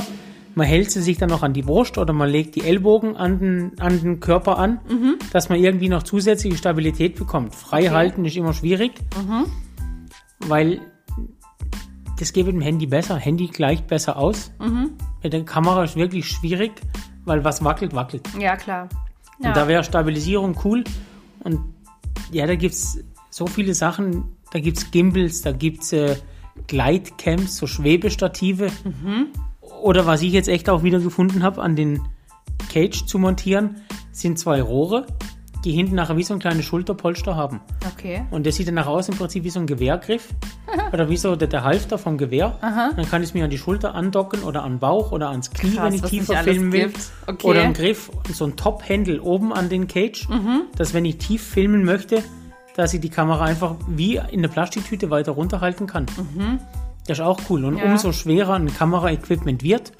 man 0.54 0.66
hält 0.66 0.92
sie 0.92 1.02
sich 1.02 1.18
dann 1.18 1.28
noch 1.28 1.42
an 1.42 1.52
die 1.52 1.62
Brust 1.62 1.98
oder 1.98 2.12
man 2.12 2.28
legt 2.28 2.54
die 2.54 2.62
Ellbogen 2.62 3.16
an 3.16 3.38
den, 3.40 3.80
an 3.80 4.00
den 4.00 4.20
Körper 4.20 4.58
an, 4.58 4.80
dass 5.32 5.48
man 5.48 5.58
irgendwie 5.58 5.88
noch 5.88 6.04
zusätzliche 6.04 6.56
Stabilität 6.56 7.16
bekommt. 7.16 7.54
Frei 7.54 7.80
Mhm. 7.80 7.86
Okay. 7.86 7.90
Mhm. 7.90 7.96
halten 7.96 8.24
ist 8.24 8.36
immer 8.36 8.52
schwierig, 8.52 8.92
weil 10.46 10.80
das 12.20 12.32
geht 12.32 12.46
mit 12.46 12.54
dem 12.54 12.60
Handy 12.60 12.86
besser. 12.86 13.16
Handy 13.16 13.48
gleicht 13.48 13.88
besser 13.88 14.16
aus. 14.16 14.52
Mhm. 14.60 14.90
Mit 15.22 15.32
der 15.32 15.44
Kamera 15.44 15.84
ist 15.84 15.96
wirklich 15.96 16.28
schwierig, 16.28 16.72
weil 17.24 17.44
was 17.44 17.62
wackelt, 17.64 17.94
wackelt. 17.94 18.28
Ja, 18.38 18.56
klar. 18.56 18.88
Ja. 19.38 19.48
Und 19.48 19.56
da 19.56 19.68
wäre 19.68 19.84
Stabilisierung 19.84 20.56
cool. 20.64 20.84
Und 21.44 21.60
ja, 22.30 22.46
da 22.46 22.54
gibt 22.54 22.74
es 22.74 23.02
so 23.30 23.46
viele 23.46 23.74
Sachen. 23.74 24.36
Da 24.52 24.60
gibt 24.60 24.78
es 24.78 24.90
Gimbals, 24.90 25.42
da 25.42 25.52
gibt 25.52 25.82
es 25.82 25.92
äh, 25.92 26.16
Gleitcams, 26.66 27.56
so 27.56 27.66
Schwebestative. 27.66 28.70
Oder 29.82 30.06
was 30.06 30.22
ich 30.22 30.32
jetzt 30.32 30.48
echt 30.48 30.68
auch 30.68 30.82
wieder 30.82 31.00
gefunden 31.00 31.42
habe, 31.42 31.62
an 31.62 31.76
den 31.76 32.02
Cage 32.68 33.06
zu 33.06 33.18
montieren, 33.18 33.76
sind 34.12 34.38
zwei 34.38 34.60
Rohre, 34.60 35.06
die 35.64 35.72
hinten 35.72 35.94
nachher 35.94 36.16
wie 36.16 36.22
so 36.22 36.32
ein 36.34 36.40
kleines 36.40 36.64
Schulterpolster 36.64 37.36
haben. 37.36 37.60
okay. 37.92 38.22
Und 38.30 38.46
das 38.46 38.56
sieht 38.56 38.66
dann 38.68 38.74
nachher 38.76 38.90
aus 38.90 39.08
im 39.08 39.16
Prinzip 39.16 39.44
wie 39.44 39.50
so 39.50 39.60
ein 39.60 39.66
Gewehrgriff. 39.66 40.28
oder 40.92 41.08
wie 41.10 41.16
so 41.16 41.36
der, 41.36 41.48
der 41.48 41.64
Halfter 41.64 41.98
vom 41.98 42.16
Gewehr. 42.16 42.56
Dann 42.60 43.08
kann 43.10 43.22
ich 43.22 43.30
es 43.30 43.34
mir 43.34 43.44
an 43.44 43.50
die 43.50 43.58
Schulter 43.58 43.94
andocken 43.94 44.42
oder 44.44 44.62
an 44.62 44.74
den 44.74 44.78
Bauch 44.78 45.12
oder 45.12 45.28
ans 45.30 45.50
Knie, 45.50 45.72
Krass, 45.74 45.84
wenn 45.84 45.94
ich 45.94 46.02
tiefer 46.02 46.36
filmen 46.44 46.72
will. 46.72 46.92
Okay. 47.26 47.46
Oder 47.46 47.62
ein 47.62 47.72
Griff, 47.74 48.10
so 48.32 48.44
ein 48.46 48.56
Top-Handle 48.56 49.20
oben 49.20 49.52
an 49.52 49.68
den 49.68 49.86
Cage, 49.88 50.28
Mhm. 50.28 50.62
dass 50.76 50.94
wenn 50.94 51.04
ich 51.04 51.18
tief 51.18 51.42
filmen 51.42 51.84
möchte, 51.84 52.22
dass 52.76 52.94
ich 52.94 53.00
die 53.00 53.10
Kamera 53.10 53.44
einfach 53.44 53.74
wie 53.88 54.20
in 54.30 54.42
der 54.42 54.48
Plastiktüte 54.48 55.10
weiter 55.10 55.32
runterhalten 55.32 55.86
kann. 55.86 56.06
Das 57.06 57.18
ist 57.18 57.24
auch 57.24 57.40
cool. 57.50 57.64
Und 57.64 57.74
Mhm. 57.74 57.80
Ja. 57.80 57.84
umso 57.90 58.12
schwerer 58.12 58.54
ein 58.54 58.72
Kameraequipment 58.72 59.62
wird, 59.62 59.92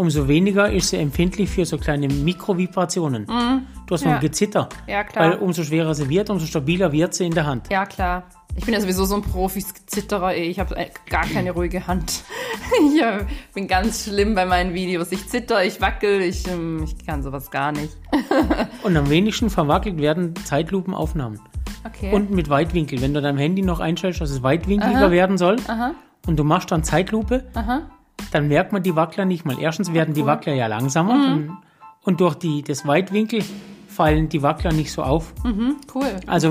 umso 0.00 0.26
weniger 0.28 0.70
ist 0.70 0.88
sie 0.90 0.96
empfindlich 0.96 1.48
für 1.50 1.64
so 1.64 1.76
kleine 1.78 2.08
Mikrovibrationen. 2.08 3.26
Du 3.26 3.94
hast 3.94 4.02
Mhm. 4.04 4.08
Ja. 4.10 4.14
ein 4.16 4.20
Gezitter. 4.20 4.68
Ja, 4.86 5.04
klar. 5.04 5.30
Weil 5.30 5.38
umso 5.38 5.62
schwerer 5.62 5.94
sie 5.94 6.08
wird, 6.08 6.30
umso 6.30 6.46
stabiler 6.46 6.90
wird 6.92 7.14
sie 7.14 7.26
in 7.26 7.32
der 7.34 7.46
Hand. 7.46 7.68
Ja, 7.70 7.84
klar. 7.86 8.24
Ich 8.56 8.64
bin 8.64 8.74
ja 8.74 8.80
sowieso 8.80 9.04
so 9.04 9.14
ein 9.14 9.22
Profi-Zitterer, 9.22 10.34
ey. 10.34 10.48
Ich 10.48 10.58
habe 10.58 10.74
gar 11.08 11.24
keine 11.26 11.52
ruhige 11.52 11.86
Hand. 11.86 12.22
Ich 12.94 13.00
äh, 13.02 13.24
bin 13.54 13.66
ganz 13.66 14.04
schlimm 14.04 14.34
bei 14.34 14.44
meinen 14.46 14.74
Videos. 14.74 15.10
Ich 15.12 15.26
zitter, 15.28 15.64
ich 15.64 15.80
wackel, 15.80 16.20
ich, 16.20 16.46
ähm, 16.48 16.84
ich 16.84 17.04
kann 17.04 17.22
sowas 17.22 17.50
gar 17.50 17.72
nicht. 17.72 17.96
Und 18.84 18.96
am 18.96 19.08
wenigsten 19.10 19.50
verwackelt 19.50 19.98
werden 19.98 20.34
Zeitlupenaufnahmen. 20.44 21.40
Okay. 21.84 22.12
Und 22.12 22.30
mit 22.30 22.48
Weitwinkel. 22.48 23.00
Wenn 23.00 23.12
du 23.14 23.20
deinem 23.22 23.38
Handy 23.38 23.62
noch 23.62 23.80
einstellst, 23.80 24.20
dass 24.20 24.30
es 24.30 24.42
weitwinkliger 24.42 25.10
werden 25.10 25.36
soll 25.38 25.56
und 26.26 26.36
du 26.38 26.44
machst 26.44 26.70
dann 26.70 26.84
Zeitlupe, 26.84 27.44
dann 28.30 28.48
merkt 28.48 28.72
man 28.72 28.82
die 28.82 28.94
Wackler 28.96 29.24
nicht 29.24 29.44
mal. 29.44 29.56
Erstens 29.60 29.92
werden 29.92 30.14
die 30.14 30.24
Wackler 30.26 30.54
ja 30.54 30.66
langsamer 30.66 31.14
Mhm. 31.36 31.58
und 32.02 32.20
durch 32.20 32.34
die, 32.36 32.62
das 32.62 32.86
Weitwinkel 32.86 33.42
fallen 33.88 34.28
die 34.28 34.42
Wackler 34.42 34.72
nicht 34.72 34.92
so 34.92 35.02
auf. 35.02 35.32
cool. 35.94 36.06
Also, 36.26 36.50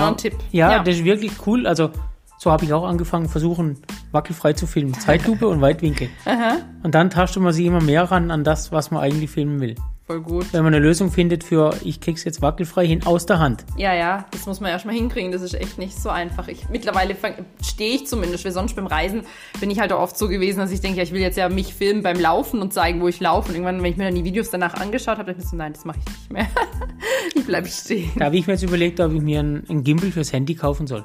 noch 0.00 0.08
ein 0.08 0.16
Tipp. 0.16 0.34
Ja, 0.50 0.82
das 0.82 0.96
ist 0.96 1.04
wirklich 1.04 1.32
cool. 1.46 1.66
Also 1.66 1.90
so 2.38 2.50
habe 2.50 2.64
ich 2.64 2.72
auch 2.72 2.84
angefangen, 2.84 3.28
versuchen, 3.28 3.78
wackelfrei 4.12 4.52
zu 4.52 4.66
filmen. 4.66 4.94
Zeitlupe 4.94 5.46
und 5.48 5.60
Weitwinkel. 5.60 6.08
Und 6.82 6.94
dann 6.94 7.08
tastet 7.10 7.42
man 7.42 7.52
sich 7.52 7.64
immer 7.66 7.80
mehr 7.82 8.04
ran 8.10 8.30
an 8.30 8.44
das, 8.44 8.72
was 8.72 8.90
man 8.90 9.00
eigentlich 9.02 9.30
filmen 9.30 9.60
will. 9.60 9.74
Voll 10.06 10.20
gut. 10.20 10.52
Wenn 10.52 10.62
man 10.62 10.72
eine 10.72 10.84
Lösung 10.84 11.10
findet 11.10 11.42
für, 11.42 11.76
ich 11.82 12.00
krieg's 12.00 12.24
jetzt 12.24 12.40
wackelfrei 12.40 12.86
hin 12.86 13.04
aus 13.04 13.26
der 13.26 13.38
Hand. 13.38 13.64
Ja, 13.76 13.92
ja, 13.92 14.24
das 14.30 14.46
muss 14.46 14.60
man 14.60 14.70
erstmal 14.70 14.94
hinkriegen. 14.94 15.32
Das 15.32 15.42
ist 15.42 15.54
echt 15.54 15.78
nicht 15.78 15.98
so 16.00 16.08
einfach. 16.08 16.46
Ich, 16.48 16.68
mittlerweile 16.68 17.16
stehe 17.62 17.94
ich 17.96 18.06
zumindest, 18.06 18.44
weil 18.44 18.52
sonst 18.52 18.76
beim 18.76 18.86
Reisen 18.86 19.22
bin 19.60 19.70
ich 19.70 19.80
halt 19.80 19.92
auch 19.92 20.00
oft 20.00 20.16
so 20.16 20.28
gewesen, 20.28 20.60
dass 20.60 20.70
ich 20.70 20.80
denke, 20.80 20.98
ja, 20.98 21.02
ich 21.02 21.12
will 21.12 21.20
jetzt 21.20 21.36
ja 21.36 21.48
mich 21.48 21.74
filmen 21.74 22.02
beim 22.02 22.20
Laufen 22.20 22.62
und 22.62 22.72
zeigen, 22.72 23.00
wo 23.00 23.08
ich 23.08 23.18
laufe. 23.20 23.48
Und 23.48 23.56
irgendwann, 23.56 23.82
wenn 23.82 23.90
ich 23.90 23.96
mir 23.96 24.04
dann 24.04 24.14
die 24.14 24.24
Videos 24.24 24.50
danach 24.50 24.74
angeschaut 24.74 25.18
habe, 25.18 25.24
dachte 25.24 25.38
ich 25.40 25.44
mir 25.44 25.50
so, 25.50 25.56
nein, 25.56 25.72
das 25.72 25.84
mache 25.84 25.98
ich 25.98 26.12
nicht 26.12 26.32
mehr. 26.32 26.46
ich 27.34 27.44
bleibe 27.44 27.68
stehen. 27.68 28.12
Da 28.16 28.26
habe 28.26 28.36
ich 28.36 28.46
mir 28.46 28.52
jetzt 28.52 28.62
überlegt, 28.62 29.00
ob 29.00 29.12
ich 29.12 29.20
mir 29.20 29.40
ein, 29.40 29.64
ein 29.68 29.82
Gimbal 29.82 30.12
fürs 30.12 30.32
Handy 30.32 30.54
kaufen 30.54 30.86
soll. 30.86 31.04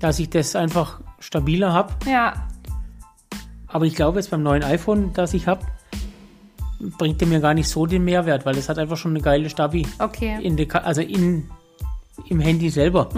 Dass 0.00 0.18
ich 0.18 0.28
das 0.28 0.56
einfach 0.56 1.00
stabiler 1.20 1.72
habe. 1.72 1.94
Ja, 2.08 2.48
Aber 3.68 3.84
ich 3.84 3.94
glaube 3.94 4.18
jetzt 4.18 4.30
beim 4.30 4.42
neuen 4.42 4.64
iPhone, 4.64 5.12
das 5.14 5.34
ich 5.34 5.46
habe, 5.46 5.64
bringt 6.80 7.20
der 7.20 7.28
mir 7.28 7.40
gar 7.40 7.54
nicht 7.54 7.68
so 7.68 7.86
den 7.86 8.04
Mehrwert, 8.04 8.46
weil 8.46 8.56
es 8.56 8.68
hat 8.68 8.78
einfach 8.78 8.96
schon 8.96 9.12
eine 9.12 9.20
geile 9.20 9.50
Stabi. 9.50 9.86
okay. 9.98 10.38
in 10.42 10.56
Ka- 10.68 10.80
also 10.80 11.00
in, 11.00 11.48
im 12.26 12.40
Handy 12.40 12.70
selber. 12.70 13.08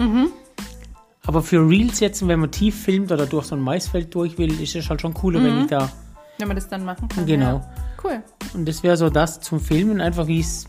Aber 1.25 1.41
für 1.43 1.59
Reels 1.67 1.99
jetzt, 1.99 2.27
wenn 2.27 2.39
man 2.39 2.51
tief 2.51 2.83
filmt 2.83 3.11
oder 3.11 3.25
durch 3.27 3.45
so 3.45 3.55
ein 3.55 3.61
Maisfeld 3.61 4.13
durch 4.15 4.37
will, 4.37 4.59
ist 4.61 4.75
es 4.75 4.89
halt 4.89 5.01
schon 5.01 5.13
cooler, 5.13 5.43
wenn 5.43 5.61
ich 5.61 5.67
da. 5.67 5.89
Wenn 6.39 6.47
man 6.47 6.55
das 6.57 6.67
dann 6.67 6.83
machen 6.83 7.07
kann. 7.07 7.25
Genau. 7.27 7.57
Ja. 7.57 7.71
Cool. 8.03 8.23
Und 8.55 8.67
das 8.67 8.81
wäre 8.81 8.97
so 8.97 9.09
das 9.11 9.39
zum 9.41 9.59
Filmen, 9.59 10.01
einfach 10.01 10.25
wie 10.25 10.39
es. 10.39 10.67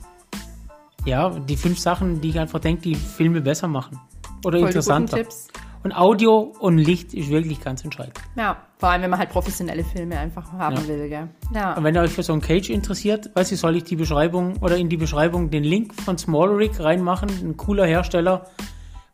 Ja, 1.07 1.31
die 1.31 1.57
fünf 1.57 1.79
Sachen, 1.79 2.21
die 2.21 2.29
ich 2.29 2.39
einfach 2.39 2.61
denke, 2.61 2.83
die 2.83 2.95
Filme 2.95 3.41
besser 3.41 3.67
machen. 3.69 3.99
Oder 3.99 4.29
Voll 4.43 4.53
die 4.53 4.57
guten 4.59 4.67
interessanter. 4.69 5.17
Tipps. 5.17 5.49
Und 5.85 5.93
Audio 5.93 6.53
und 6.61 6.79
Licht 6.79 7.13
ist 7.13 7.29
wirklich 7.29 7.61
ganz 7.61 7.83
entscheidend. 7.85 8.15
Ja, 8.37 8.57
vor 8.79 8.91
allem, 8.91 9.03
wenn 9.03 9.11
man 9.11 9.19
halt 9.19 9.31
professionelle 9.31 9.83
Filme 9.83 10.17
einfach 10.19 10.53
haben 10.53 10.77
Ja. 10.77 10.87
will, 10.89 11.09
gell? 11.09 11.29
Ja. 11.53 11.75
Und 11.75 11.83
wenn 11.83 11.95
ihr 11.95 12.03
euch 12.03 12.13
für 12.13 12.23
so 12.23 12.33
ein 12.33 12.41
Cage 12.41 12.71
interessiert, 12.71 13.31
weiß 13.35 13.51
ich, 13.51 13.59
soll 13.59 13.77
ich 13.77 13.85
die 13.85 13.97
Beschreibung 13.97 14.59
oder 14.61 14.77
in 14.77 14.89
die 14.89 14.97
Beschreibung 14.97 15.51
den 15.51 15.65
Link 15.65 15.95
von 15.95 16.19
Smallrig 16.19 16.79
reinmachen, 16.79 17.29
ein 17.31 17.57
cooler 17.57 17.85
Hersteller, 17.87 18.47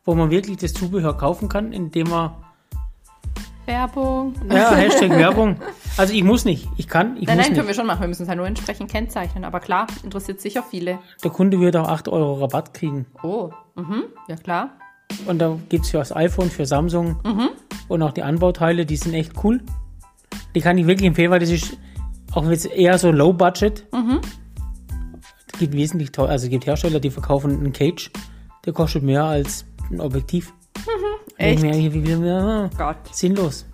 wo 0.04 0.14
man 0.14 0.30
wirklich 0.30 0.58
das 0.58 0.74
Zubehör 0.74 1.16
kaufen 1.16 1.48
kann, 1.48 1.72
indem 1.72 2.10
man 2.10 2.32
Werbung. 3.64 4.34
Ja, 4.50 4.70
Hashtag 4.74 5.10
Werbung. 5.10 5.56
Also 5.96 6.14
ich 6.14 6.24
muss 6.24 6.44
nicht. 6.44 6.68
Ich 6.78 6.88
kann, 6.88 7.16
ich 7.18 7.26
Nein, 7.26 7.36
nein, 7.38 7.54
können 7.54 7.68
wir 7.68 7.74
schon 7.74 7.86
machen. 7.86 8.00
Wir 8.00 8.08
müssen 8.08 8.22
es 8.22 8.28
halt 8.28 8.38
nur 8.38 8.46
entsprechend 8.46 8.90
kennzeichnen. 8.90 9.44
Aber 9.44 9.60
klar, 9.60 9.86
interessiert 10.02 10.40
sicher 10.40 10.62
viele. 10.62 10.98
Der 11.22 11.30
Kunde 11.30 11.60
wird 11.60 11.76
auch 11.76 11.88
8 11.88 12.08
Euro 12.08 12.40
Rabatt 12.40 12.72
kriegen. 12.72 13.06
Oh, 13.22 13.50
mhm. 13.76 14.04
Ja, 14.26 14.36
klar. 14.36 14.70
Und 15.26 15.38
da 15.38 15.58
gibt's 15.68 15.90
für 15.90 15.98
das 15.98 16.14
iPhone, 16.14 16.50
für 16.50 16.64
Samsung 16.66 17.16
und 17.88 18.02
auch 18.02 18.12
die 18.12 18.22
Anbauteile, 18.22 18.86
die 18.86 18.96
sind 18.96 19.14
echt 19.14 19.32
cool. 19.44 19.60
Die 20.54 20.60
kann 20.60 20.78
ich 20.78 20.86
wirklich 20.86 21.06
empfehlen, 21.06 21.30
weil 21.30 21.40
das 21.40 21.50
ist 21.50 21.76
auch 22.32 22.48
jetzt 22.48 22.66
eher 22.66 22.98
so 22.98 23.10
Low 23.10 23.32
Budget. 23.32 23.84
Es 25.52 25.58
gibt 25.58 25.74
wesentlich 25.74 26.12
teuer, 26.12 26.28
also 26.28 26.44
es 26.46 26.50
gibt 26.50 26.66
Hersteller, 26.66 27.00
die 27.00 27.10
verkaufen 27.10 27.50
einen 27.58 27.72
Cage, 27.72 28.10
der 28.64 28.72
kostet 28.72 29.02
mehr 29.02 29.24
als 29.24 29.64
ein 29.90 30.00
Objektiv. 30.00 30.52
Echt? 31.36 31.62
Wie, 31.62 31.92
wie, 31.92 32.04
wie, 32.04 32.76
Gott. 32.76 32.96
sinnlos. 33.12 33.66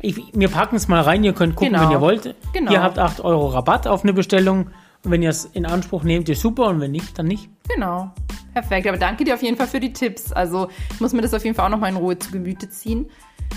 Ich, 0.00 0.20
wir 0.32 0.48
packen 0.48 0.76
es 0.76 0.86
mal 0.88 1.00
rein, 1.02 1.24
ihr 1.24 1.32
könnt 1.32 1.56
gucken, 1.56 1.72
Genau. 1.72 1.84
wenn 1.86 1.90
ihr 1.92 2.00
wollt. 2.00 2.34
Genau. 2.52 2.72
Ihr 2.72 2.82
habt 2.82 2.98
8 2.98 3.20
Euro 3.20 3.48
Rabatt 3.48 3.86
auf 3.86 4.04
eine 4.04 4.12
Bestellung. 4.12 4.68
Und 5.04 5.10
wenn 5.12 5.22
ihr 5.22 5.30
es 5.30 5.44
in 5.44 5.66
Anspruch 5.66 6.02
nehmt, 6.04 6.28
ist 6.28 6.40
super. 6.40 6.66
Und 6.66 6.80
wenn 6.80 6.90
nicht, 6.92 7.18
dann 7.18 7.26
nicht. 7.26 7.48
Genau. 7.68 8.10
Perfekt. 8.54 8.86
Aber 8.86 8.96
danke 8.96 9.24
dir 9.24 9.34
auf 9.34 9.42
jeden 9.42 9.56
Fall 9.56 9.66
für 9.68 9.80
die 9.80 9.92
Tipps. 9.92 10.32
Also 10.32 10.68
ich 10.92 11.00
muss 11.00 11.12
mir 11.12 11.22
das 11.22 11.34
auf 11.34 11.44
jeden 11.44 11.54
Fall 11.54 11.66
auch 11.66 11.70
noch 11.70 11.78
mal 11.78 11.88
in 11.88 11.96
Ruhe 11.96 12.18
zu 12.18 12.30
Gemüte 12.30 12.68
ziehen. 12.68 13.06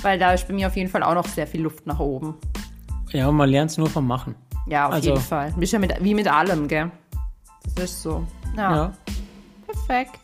Weil 0.01 0.17
da 0.19 0.33
ist 0.33 0.47
bei 0.47 0.53
mir 0.53 0.67
auf 0.67 0.75
jeden 0.75 0.89
Fall 0.89 1.03
auch 1.03 1.13
noch 1.15 1.27
sehr 1.27 1.47
viel 1.47 1.61
Luft 1.61 1.85
nach 1.87 1.99
oben. 1.99 2.35
Ja, 3.11 3.27
und 3.27 3.35
man 3.35 3.49
lernt 3.49 3.71
es 3.71 3.77
nur 3.77 3.89
vom 3.89 4.07
Machen. 4.07 4.35
Ja, 4.67 4.87
auf 4.87 4.93
Also- 4.93 5.09
jeden 5.09 5.21
Fall. 5.21 5.53
Ist 5.59 5.73
ja 5.73 5.79
mit, 5.79 5.93
wie 6.01 6.13
mit 6.13 6.27
allem, 6.31 6.67
gell? 6.67 6.91
Das 7.75 7.85
ist 7.91 8.01
so. 8.03 8.25
Ja, 8.55 8.71
Ja. 8.75 8.93
perfekt. 9.67 10.19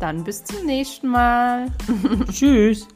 Dann 0.00 0.24
bis 0.24 0.42
zum 0.44 0.64
nächsten 0.66 1.08
Mal. 1.08 1.66
Tschüss. 2.32 2.88